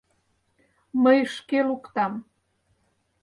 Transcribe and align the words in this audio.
Мый 1.03 1.19
шке 1.35 1.59
луктам! 1.67 2.13